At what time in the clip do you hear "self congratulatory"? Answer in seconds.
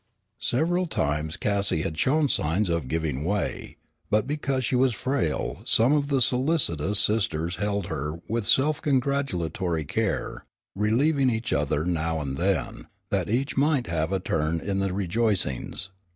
8.47-9.85